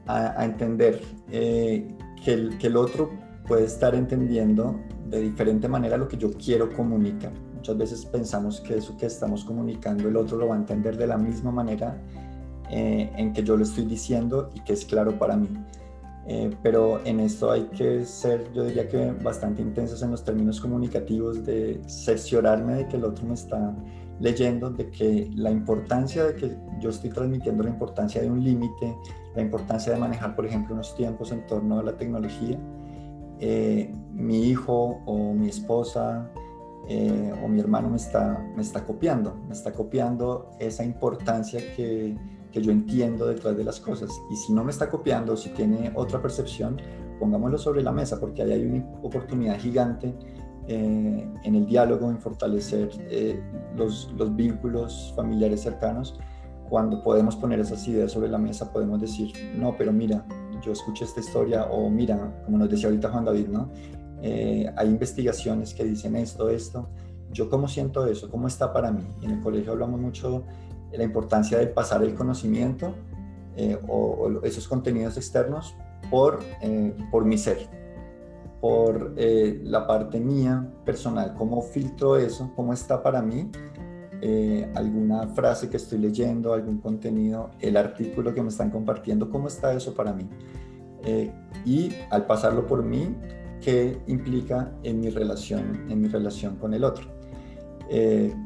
[0.06, 3.10] a, entender eh, que, el, que el otro
[3.46, 4.80] puede estar entendiendo
[5.14, 7.32] de diferente manera lo que yo quiero comunicar.
[7.54, 11.06] Muchas veces pensamos que eso que estamos comunicando el otro lo va a entender de
[11.06, 12.00] la misma manera
[12.70, 15.48] en que yo lo estoy diciendo y que es claro para mí.
[16.26, 20.60] Eh, pero en esto hay que ser, yo diría que bastante intensos en los términos
[20.60, 23.74] comunicativos, de cerciorarme de que el otro me está
[24.20, 28.96] leyendo, de que la importancia de que yo estoy transmitiendo la importancia de un límite,
[29.34, 32.58] la importancia de manejar, por ejemplo, unos tiempos en torno a la tecnología.
[33.40, 36.30] Eh, mi hijo o mi esposa
[36.88, 42.16] eh, o mi hermano me está, me está copiando, me está copiando esa importancia que
[42.54, 44.10] que yo entiendo detrás de las cosas.
[44.30, 46.80] Y si no me está copiando, si tiene otra percepción,
[47.18, 50.14] pongámoslo sobre la mesa, porque ahí hay una oportunidad gigante
[50.68, 52.90] eh, en el diálogo, en fortalecer
[53.76, 56.16] los, los, vínculos familiares cercanos.
[56.68, 60.24] Cuando podemos poner esas ideas sobre la mesa, podemos decir, no, pero mira,
[60.62, 63.70] yo escuché esta historia, o mira, como nos decía ahorita Juan David, ¿no?
[64.22, 66.88] Eh, hay investigaciones que dicen esto, esto.
[67.30, 69.04] Yo cómo siento eso, cómo está para mí.
[69.22, 70.44] En el colegio hablamos mucho
[70.92, 72.94] la importancia de pasar el conocimiento
[73.56, 75.76] eh, o, esos contenidos externos
[76.10, 77.68] por, eh, por mi ser,
[78.60, 83.50] por eh, la parte mía personal, cómo filtro eso, cómo está para mí,
[84.74, 89.74] alguna frase que estoy leyendo, algún contenido, el artículo que me están compartiendo, cómo está
[89.74, 90.28] eso para mí.
[91.66, 93.14] y al pasarlo por mí,
[93.60, 97.06] ¿qué implica en mi relación, en mi relación con el otro?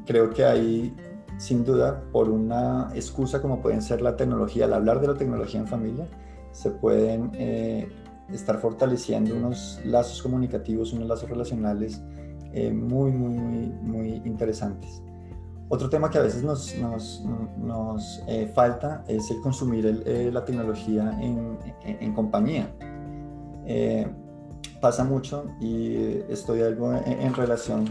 [0.05, 0.93] creo que hay
[1.39, 5.61] sin duda, por una excusa como pueden ser la tecnología, al hablar de la tecnología
[5.61, 6.07] en familia,
[6.51, 7.89] se pueden eh,
[8.33, 12.03] estar fortaleciendo unos lazos comunicativos, unos lazos relacionales
[12.53, 15.01] eh, muy, muy, muy, muy interesantes.
[15.71, 17.23] Otro tema que a veces nos, nos,
[17.59, 19.85] nos eh, falta es el consumir
[20.33, 22.73] la tecnología en, en, compañía.
[24.81, 27.85] pasa mucho y estoy algo en, relación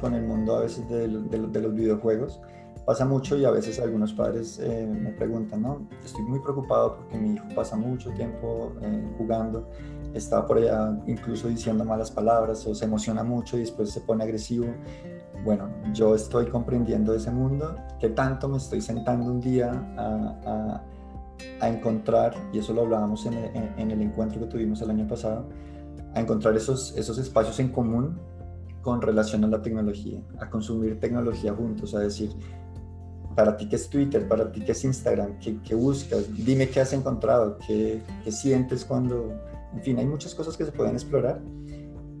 [0.00, 2.40] con el mundo a veces de, de los videojuegos
[2.86, 5.88] pasa mucho y a veces algunos padres eh, me preguntan, ¿no?
[6.04, 9.68] Estoy muy preocupado porque mi hijo pasa mucho tiempo eh, jugando
[10.14, 14.22] está por allá incluso diciendo malas palabras o se emociona mucho y después se pone
[14.22, 14.66] agresivo.
[15.46, 20.82] Bueno, yo estoy comprendiendo ese mundo, que tanto me estoy sentando un día a,
[21.68, 25.46] encontrar, y eso lo hablábamos en el, en el, encuentro que tuvimos el año pasado,
[26.14, 28.18] a encontrar esos, esos espacios en común
[28.82, 32.30] con relación a la tecnología, a consumir tecnología juntos, a decir,
[33.36, 36.80] para ti qué es Twitter, para ti qué es Instagram, qué, qué buscas, dime qué
[36.80, 39.32] has encontrado, qué, qué sientes cuando
[39.76, 41.40] en fin, hay muchas cosas que se pueden explorar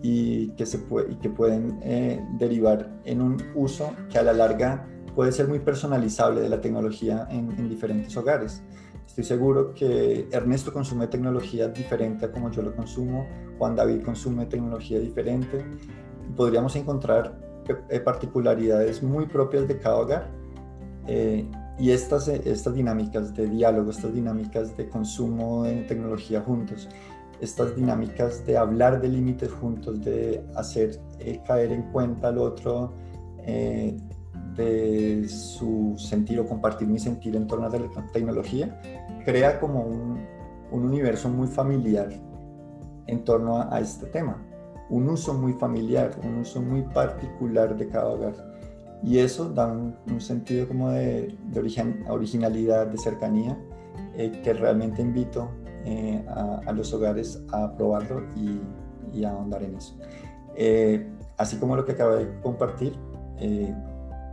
[0.08, 4.32] y que, se puede, y que pueden eh, derivar en un uso que a la
[4.32, 8.62] larga puede ser muy personalizable de la tecnología en, diferentes hogares.
[9.04, 13.26] Estoy seguro que Ernesto consume tecnología diferente a como yo lo consumo,
[13.58, 15.64] Juan David consume tecnología diferente
[16.28, 17.40] y podríamos encontrar
[17.88, 20.30] eh, particularidades muy propias de cada hogar.
[21.08, 26.88] Eh, y estas, estas dinámicas de diálogo, estas dinámicas de consumo de tecnología juntos,
[27.40, 32.92] estas dinámicas de hablar de límites juntos, de hacer eh, caer en cuenta al otro,
[33.44, 33.96] eh,
[34.56, 37.78] de su sentir o compartir mi sentir en torno a la
[38.12, 38.80] tecnología,
[39.24, 40.18] crea como un,
[40.70, 42.08] un universo muy familiar
[43.06, 44.42] en torno a, este tema,
[44.88, 48.34] un uso muy familiar, un uso muy particular de cada hogar.
[49.02, 53.56] Y eso da un, sentido como de, de originalidad, de cercanía,
[54.16, 55.50] eh, que realmente invito
[55.88, 56.20] eh,
[56.66, 59.96] a, los hogares a probarlo y, a ahondar en eso.
[60.56, 62.98] Eh, así como lo que acabo de compartir,
[63.38, 63.72] eh,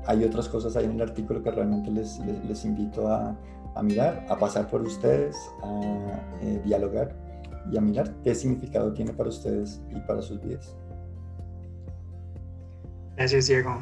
[0.08, 3.38] hay otras cosas ahí en el artículo que realmente les, invito a,
[3.84, 6.20] mirar, a pasar por ustedes, a
[6.66, 7.16] dialogar
[7.72, 10.76] y a mirar qué significado tiene para ustedes y para sus vidas.
[13.16, 13.78] Gracias, Diego.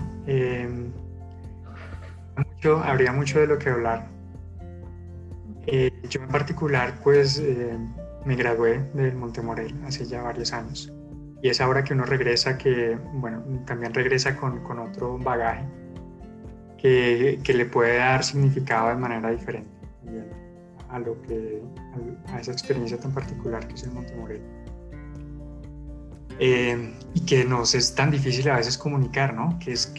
[2.83, 4.20] habría mucho de lo que hablar
[5.67, 7.77] eh, yo en particular, pues eh,
[8.25, 10.91] me gradué del Montemorel hace ya varios años.
[11.41, 15.65] Y es ahora que uno regresa que, bueno, también regresa con, con otro bagaje
[16.77, 19.69] que, que, le puede dar significado de manera diferente
[20.89, 21.61] a, lo que,
[22.27, 24.41] a, esa experiencia tan particular que es el Montemorel.
[26.39, 29.57] Eh, y que nos es tan difícil a veces comunicar, ¿no?
[29.59, 29.93] Que es,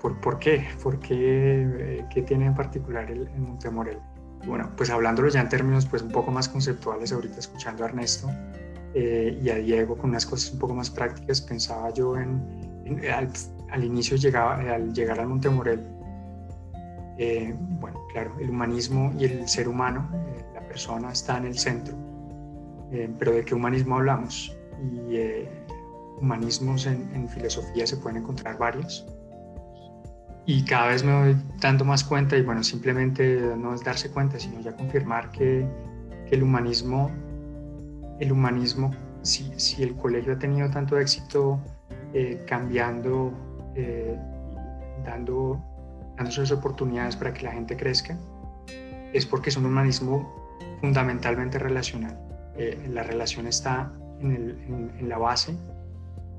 [0.00, 0.68] por, ¿Por qué?
[0.82, 2.04] ¿Por qué?
[2.12, 3.98] ¿Qué tiene en particular el, el Montemorel?
[4.46, 8.30] Bueno, pues hablándolo ya en términos pues un poco más conceptuales, ahorita escuchando a Ernesto
[8.94, 12.42] eh, y a Diego con unas cosas un poco más prácticas, pensaba yo en,
[13.70, 15.86] al, inicio llegaba, al llegar al Montemorel,
[17.18, 21.58] eh, bueno, claro, el humanismo y el ser humano, eh, la persona está en el
[21.58, 21.94] centro,
[23.18, 24.56] pero ¿de qué humanismo hablamos?
[24.80, 25.18] Y
[26.20, 29.04] humanismos en filosofía se pueden encontrar varios
[30.48, 34.40] y cada vez me doy dando más cuenta y bueno, simplemente no es darse cuenta,
[34.40, 35.68] sino ya confirmar que,
[36.30, 37.10] el humanismo,
[38.18, 41.60] el humanismo, si, si, el colegio ha tenido tanto éxito
[42.14, 43.30] eh, cambiando,
[43.74, 44.18] eh,
[45.04, 45.62] dando,
[46.16, 48.16] dando sus oportunidades para que la gente crezca,
[49.12, 50.34] es porque es un humanismo
[50.80, 52.18] fundamentalmente relacional.
[52.56, 55.54] Eh, la relación está en, la base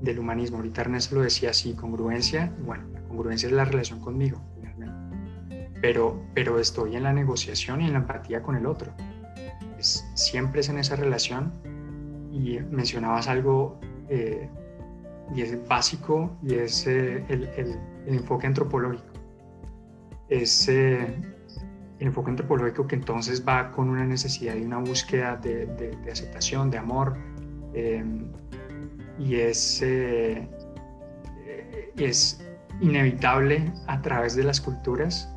[0.00, 0.56] del humanismo.
[0.56, 5.70] Ahorita Ernesto lo decía así, congruencia, bueno, congruencia es la relación conmigo, finalmente.
[5.82, 8.92] Pero, pero estoy en la negociación y en la empatía con el otro.
[9.78, 11.52] Es, siempre es en esa relación
[12.32, 14.48] y mencionabas algo eh,
[15.34, 19.12] y es básico y es eh, el, el, enfoque antropológico.
[20.28, 21.06] Es eh,
[21.98, 26.12] el enfoque antropológico que entonces va con una necesidad y una búsqueda de, de, de
[26.12, 27.16] aceptación, de amor,
[29.20, 30.48] y es, eh,
[31.96, 32.42] es
[32.80, 35.32] inevitable a través de las culturas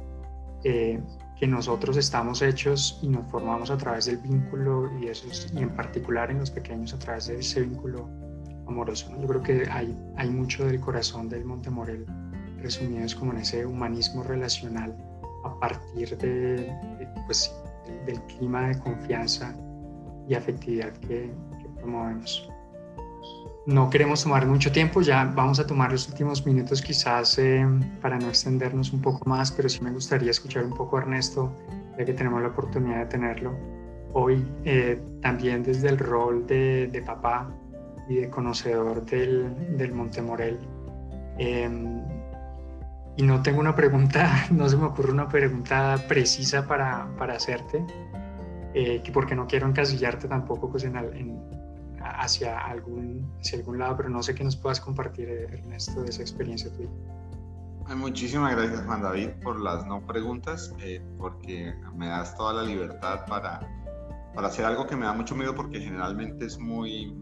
[0.64, 1.02] eh,
[1.38, 5.70] que nosotros estamos hechos y nos formamos a través del vínculo y, eso y en
[5.76, 8.08] particular en los pequeños a través de ese vínculo
[8.68, 9.12] amoroso.
[9.20, 12.06] Yo creo que hay, hay mucho del corazón del Montemorel
[12.64, 14.96] resumido es como en ese humanismo relacional
[15.44, 16.72] a partir de,
[17.26, 17.54] pues,
[18.06, 19.54] del, clima de confianza
[20.28, 21.30] y afectividad que,
[21.62, 22.50] que promovemos
[23.66, 27.66] no queremos tomar mucho tiempo, ya vamos a tomar los últimos minutos quizás eh,
[28.02, 31.56] para no extendernos un poco más, pero sí me gustaría escuchar un poco a Ernesto,
[31.98, 33.56] ya que tenemos la oportunidad de tenerlo
[34.12, 37.50] hoy, eh, también desde el rol de, papá
[38.10, 40.60] y de conocedor del, del Montemorel.
[41.38, 42.02] Em,
[43.16, 47.86] y no tengo una pregunta, no se me ocurre una pregunta precisa para, para hacerte,
[48.74, 51.53] eh, porque no quiero encasillarte tampoco pues, en, en
[52.04, 56.22] hacia algún, hacia algún lado, pero no sé qué nos puedas compartir, Ernesto, de esa
[56.22, 56.90] experiencia tuya.
[57.96, 63.26] Muchísimas gracias, Juan David, por las no preguntas, eh, porque me das toda la libertad
[63.28, 63.60] para,
[64.34, 67.14] para hacer algo que me da mucho miedo, porque generalmente es muy,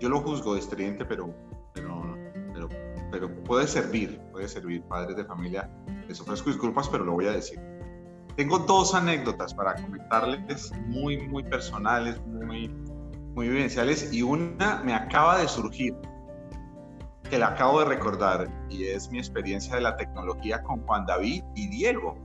[0.00, 1.34] yo lo juzgo de estridente, pero,
[1.72, 2.16] pero,
[2.52, 2.68] pero,
[3.10, 5.70] pero puede servir, puede servir, padres de familia.
[6.08, 7.60] Les ofrezco disculpas, pero lo voy a decir.
[8.36, 12.68] Tengo dos anécdotas para comentarles, muy, muy personales, muy,
[13.34, 15.94] muy vivenciales, y una me acaba de surgir,
[17.28, 21.42] que la acabo de recordar, y es mi experiencia de la tecnología con Juan David
[21.54, 22.16] y Diego,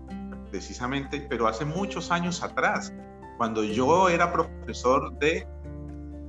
[0.52, 2.94] precisamente, pero hace muchos años atrás,
[3.38, 5.48] cuando yo era profesor de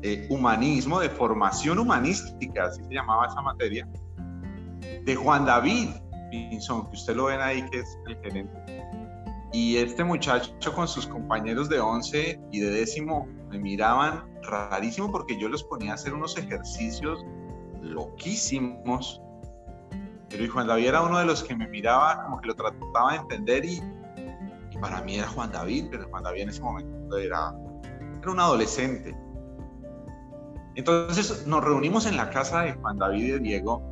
[0.03, 3.87] eh, humanismo, de formación humanística, así se llamaba esa materia,
[5.05, 5.91] de Juan David
[6.31, 8.85] Pinzón, que usted lo ven ahí, que es el gerente.
[9.53, 15.39] Y este muchacho con sus compañeros de 11 y de décimo me miraban rarísimo porque
[15.39, 17.25] yo los ponía a hacer unos ejercicios
[17.83, 19.21] loquísimos.
[20.29, 23.19] Pero Juan David era uno de los que me miraba como que lo trataba de
[23.19, 23.83] entender y,
[24.81, 27.55] para mí era Juan David, pero Juan David en ese momento era,
[28.21, 29.17] era un adolescente.
[30.77, 33.83] Entonces nos reunimos en la casa de Juan David y Diego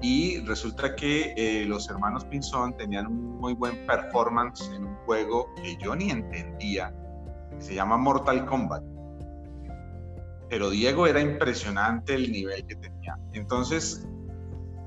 [0.00, 5.52] y resulta que eh, los hermanos Pinzón tenían un muy buen performance en un juego
[5.56, 6.94] que yo ni entendía,
[7.50, 8.97] que se llama Mortal Kombat.
[10.48, 13.16] Pero Diego era impresionante el nivel que tenía.
[13.32, 14.06] Entonces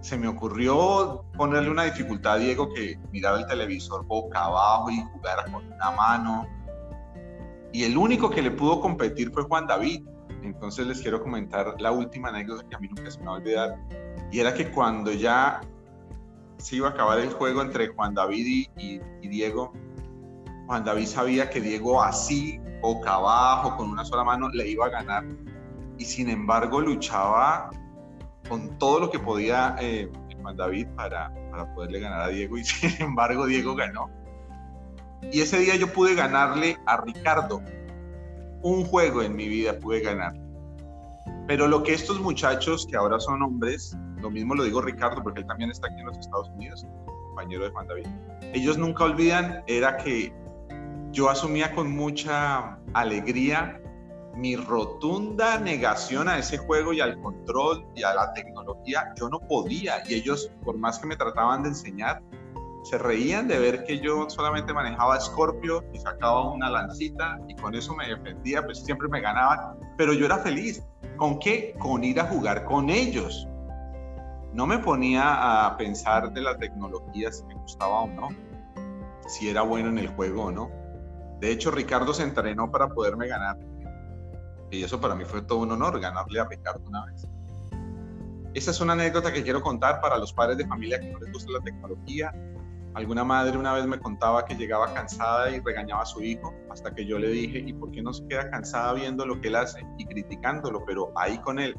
[0.01, 5.01] se me ocurrió ponerle una dificultad a Diego que miraba el televisor boca abajo y
[5.13, 6.47] jugara con una mano.
[7.71, 10.05] Y el único que le pudo competir fue Juan David.
[10.43, 13.35] Entonces les quiero comentar la última anécdota que a mí nunca se me va a
[13.35, 13.77] olvidar
[14.31, 15.61] y era que cuando ya
[16.57, 19.73] se iba a acabar el juego entre Juan David y, Diego,
[20.67, 24.89] Juan David sabía que Diego así, boca abajo, con una sola mano, le iba a
[24.89, 25.25] ganar.
[26.01, 27.69] Y sin embargo luchaba
[28.49, 30.11] con todo lo que podía eh,
[30.55, 32.57] David para, para poderle ganar a Diego.
[32.57, 34.09] Y sin embargo Diego ganó.
[35.31, 37.61] Y ese día yo pude ganarle a Ricardo.
[38.63, 40.33] Un juego en mi vida pude ganar.
[41.45, 45.41] Pero lo que estos muchachos, que ahora son hombres, lo mismo lo digo Ricardo, porque
[45.41, 46.83] él también está aquí en los Estados Unidos,
[47.27, 48.07] compañero de Juan David.
[48.53, 50.33] Ellos nunca olvidan, era que
[51.11, 53.80] yo asumía con mucha alegría
[54.35, 59.13] mi rotunda negación a ese juego y al control y a la tecnología.
[59.15, 62.21] Yo no podía y ellos, por más que me trataban de enseñar,
[62.83, 67.75] se reían de ver que yo solamente manejaba Scorpio y sacaba una lancita y con
[67.75, 70.83] eso me defendía, pues siempre me ganaban, pero yo era feliz.
[71.17, 71.75] ¿Con qué?
[71.77, 73.47] Con ir a jugar con ellos
[74.53, 78.29] no me ponía a pensar de la tecnología si me gustaba o no,
[79.27, 80.69] si era bueno en el juego o no.
[81.39, 83.57] De hecho, Ricardo se entrenó para poderme ganar.
[84.71, 87.27] Y eso para mí fue todo un honor, ganarle a Ricardo una vez.
[88.53, 91.31] Esa es una anécdota que quiero contar para los padres de familia que no les
[91.31, 92.33] gusta la tecnología.
[92.93, 96.93] Alguna madre una vez me contaba que llegaba cansada y regañaba a su hijo, hasta
[96.93, 99.55] que yo le dije, ¿y por qué no se queda cansada viendo lo que él
[99.55, 101.77] hace y criticándolo, pero ahí con él?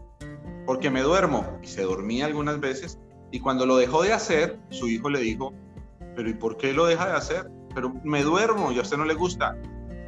[0.67, 1.59] porque me duermo.
[1.63, 2.99] Y se dormía algunas veces.
[3.31, 5.53] Y cuando lo dejó de hacer, su hijo le dijo,
[6.15, 7.51] pero ¿y por qué lo deja de hacer?
[7.75, 9.57] Pero me duermo y a usted no le gusta.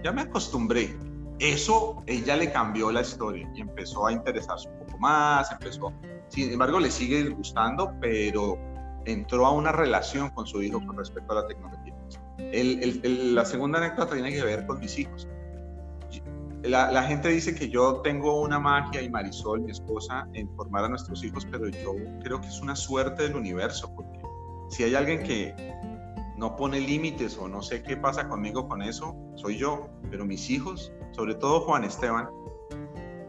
[0.02, 0.94] Ya me acostumbré.
[1.38, 5.92] Eso ella le cambió la historia y empezó a interesarse un poco más, empezó,
[6.28, 8.56] sin embargo le sigue gustando, pero
[9.04, 11.94] entró a una relación con su hijo con respecto a la tecnología.
[13.34, 15.28] la segunda anécdota tiene que ver con mis hijos
[16.64, 20.88] la, gente dice que yo tengo una magia y Marisol, mi esposa, en formar a
[20.88, 24.18] nuestros hijos, pero yo creo que es una suerte del universo, porque
[24.70, 25.54] si hay alguien que
[26.36, 30.50] no pone límites o no sé qué pasa conmigo con eso, soy yo, pero mis
[30.50, 32.28] hijos, sobre todo Juan Esteban,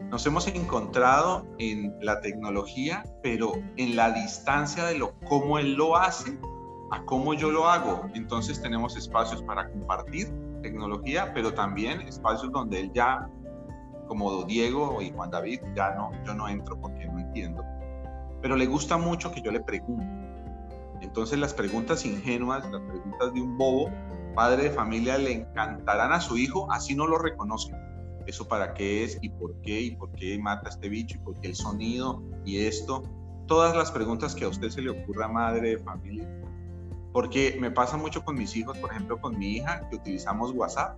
[0.10, 5.96] nos hemos encontrado en la tecnología, pero en la distancia de lo cómo él lo
[5.96, 6.38] hace
[6.92, 8.06] a cómo yo lo hago.
[8.14, 13.30] Entonces tenemos espacios para compartir tecnología, pero también espacios donde él ya,
[14.08, 17.64] como Diego y Juan David, ya no, yo no entro porque no entiendo.
[18.42, 20.25] Pero le gusta mucho que yo le pregunte.
[21.06, 23.92] Entonces las preguntas ingenuas, las preguntas de un bobo,
[24.34, 27.80] padre de familia, le encantarán a su hijo, así no lo reconozca.
[28.26, 29.20] ¿Eso para qué es?
[29.22, 29.82] ¿Y por qué?
[29.82, 31.18] ¿Y por qué mata este bicho?
[31.18, 32.24] ¿Y por qué el sonido?
[32.44, 33.04] ¿Y esto?
[33.46, 36.28] Todas las preguntas que a usted se le ocurra, madre de familia,
[37.14, 40.98] porque me pasa mucho con mis hijos, por ejemplo, con mi hija, que utilizamos WhatsApp.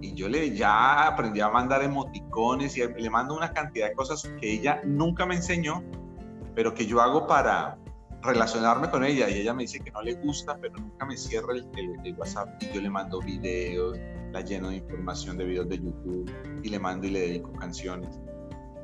[0.00, 4.22] Y yo le ya aprendí a mandar emoticones y le mando una cantidad de cosas
[4.40, 5.82] que ella nunca me enseñó,
[6.54, 7.76] pero que yo hago para
[8.22, 9.28] relacionarme con ella.
[9.28, 12.48] Y ella me dice que no le gusta, pero nunca me cierra el, WhatsApp.
[12.62, 13.98] Y yo le mando videos,
[14.32, 16.30] la lleno de información de videos de YouTube
[16.62, 18.20] y le mando y le dedico canciones.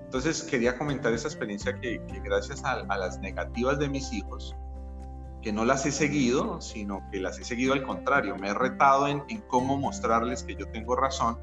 [0.05, 4.57] Entonces quería comentar esa experiencia que, gracias a, las negativas de mis hijos,
[5.43, 8.35] que no las he seguido, sino que las he seguido al contrario.
[8.37, 11.39] Me he retado en, cómo mostrarles que yo tengo razón,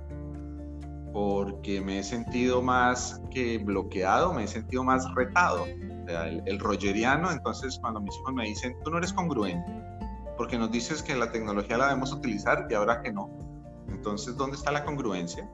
[1.14, 5.66] porque me he sentido más que bloqueado, me he sentido más retado.
[6.08, 9.72] El, el rogeriano, entonces cuando mis hijos me dicen, tú no eres congruente,
[10.38, 13.30] porque nos dices que la tecnología la debemos utilizar y ahora que no.
[13.89, 15.49] Entonces, ¿dónde está la congruencia?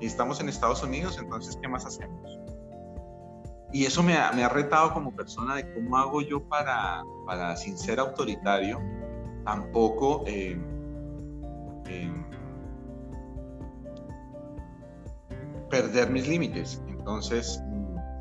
[0.00, 2.38] Y estamos en Estados Unidos, entonces, ¿qué más hacemos?
[3.72, 7.56] Y eso me ha, me ha retado como persona de cómo hago yo para, para
[7.56, 8.80] sin ser autoritario,
[9.44, 10.60] tampoco eh,
[11.86, 12.12] eh,
[15.70, 16.82] perder mis límites.
[16.88, 17.62] Entonces,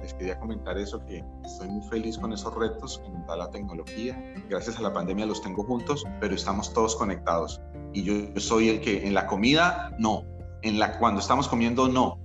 [0.02, 3.50] les quería comentar eso, que estoy muy feliz con esos retos que nos da la
[3.50, 4.18] tecnología.
[4.50, 7.62] Gracias a la pandemia los tengo juntos, pero estamos todos conectados.
[7.94, 10.24] Y yo soy el que en la comida, no.
[10.64, 12.20] En la, cuando estamos comiendo, no.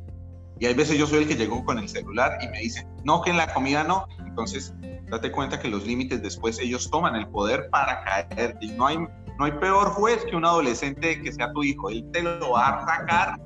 [0.59, 3.21] Y hay veces yo soy el que llegó con el celular y me dicen, no,
[3.21, 4.07] que en la comida no.
[4.27, 4.75] Entonces,
[5.11, 8.57] date cuenta que los límites después ellos toman el poder para caer.
[8.61, 11.91] Y no hay, no hay peor juez que un adolescente que sea tu hijo.
[11.91, 13.39] Él te lo va a sacar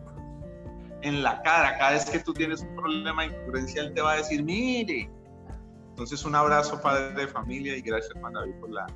[1.03, 1.79] en la cara.
[1.79, 5.11] Cada vez que tú tienes un problema de incongruencia, él te va a decir, mire.
[5.91, 8.87] Entonces, un abrazo, padre de familia, y gracias, hermano David, por la,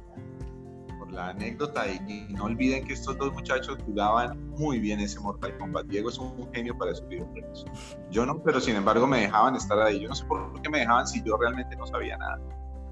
[0.99, 1.87] por la anécdota.
[1.87, 5.87] Y, no olviden que estos dos muchachos jugaban muy bien ese Mortal Kombat.
[5.87, 7.67] Diego es un genio para esos videojuegos.
[8.11, 10.01] Yo no, pero sin embargo me dejaban estar ahí.
[10.01, 12.41] Yo no sé por qué me dejaban si yo realmente no sabía nada.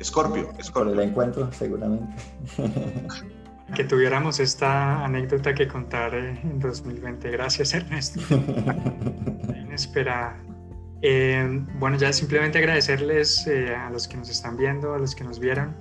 [0.02, 0.72] Scorpio, Scorpio.
[0.72, 2.14] Por el encuentro, seguramente.
[3.74, 7.30] que tuviéramos esta anécdota que contar en 2020.
[7.30, 8.20] Gracias, Ernesto.
[9.56, 10.36] Inesperada.
[11.00, 15.24] Eh, bueno, ya simplemente agradecerles eh, a los que nos están viendo, a los que
[15.24, 15.74] nos vieron.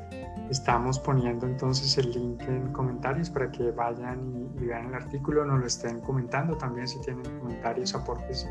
[0.49, 5.59] Estamos poniendo entonces el link en comentarios para que vayan y, vean el artículo, nos
[5.59, 8.47] lo estén comentando también si tienen comentarios, aportes.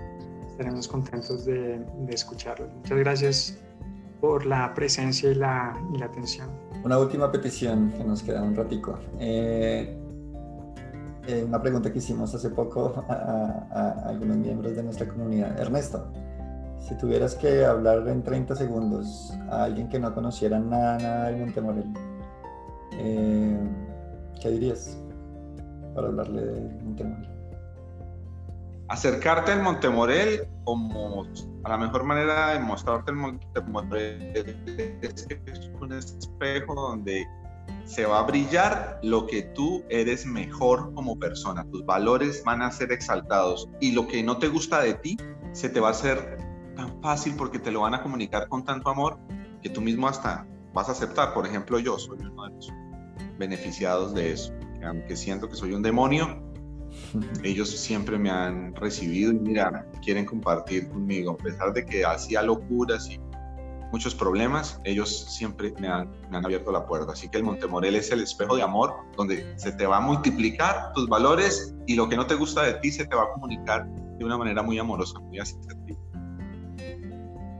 [0.48, 2.72] Estaremos contentos de, de escucharlos.
[2.72, 3.58] Muchas gracias
[4.20, 6.50] por la presencia y la, y la atención.
[6.82, 8.98] Una última petición que nos queda un ratico.
[9.18, 9.96] Eh,
[11.26, 15.60] eh, una pregunta que hicimos hace poco a, algunos miembros de nuestra comunidad.
[15.60, 16.10] Ernesto,
[16.78, 21.40] si tuvieras que hablar en 30 segundos a alguien que no conociera nada, nada del
[21.40, 21.92] Montemorel,
[22.92, 23.58] eh,
[24.40, 24.98] ¿qué dirías
[25.94, 27.40] para hablarle de Montemorel?
[28.90, 31.24] acercarte al Montemorel como
[31.62, 35.28] a la mejor manera de mostrarte el Montemorel es
[35.90, 37.26] un espejo donde
[37.84, 42.70] se va a brillar lo que tú eres mejor como persona, tus valores van a
[42.70, 45.16] ser exaltados y lo que no te gusta de ti
[45.52, 46.38] se te va a hacer
[46.76, 49.18] tan fácil porque te lo van a comunicar con tanto amor
[49.62, 51.34] que tú mismo hasta vas a aceptar.
[51.34, 52.72] Por ejemplo, yo soy uno de los
[53.38, 56.42] beneficiados de eso, que aunque siento que soy un demonio,
[57.42, 62.42] ellos siempre me han recibido y mira, quieren compartir conmigo, a pesar de que hacía
[62.42, 63.18] locuras y
[63.92, 67.12] muchos problemas, ellos siempre me han, me han, abierto la puerta.
[67.12, 70.92] Así que el Montemorel es el espejo de amor donde se te va a multiplicar
[70.94, 73.86] tus valores y lo que no te gusta de ti se te va a comunicar
[74.18, 75.98] de una manera muy amorosa, muy asertiva.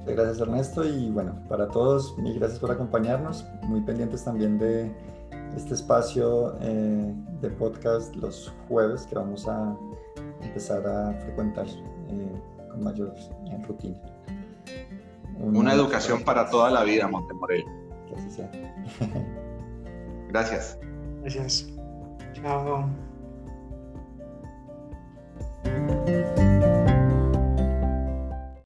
[0.07, 4.91] Gracias Ernesto y bueno, para todos, mil gracias por acompañarnos, muy pendientes también de
[5.57, 9.77] este espacio eh, de podcast los jueves que vamos a
[10.43, 13.15] empezar a frecuentar eh, con mayor
[13.67, 14.01] rutina.
[15.41, 17.65] Una educación para toda la vida, Montemorel.
[20.29, 20.79] Gracias.
[21.23, 21.67] Gracias.
[22.35, 22.89] Chao.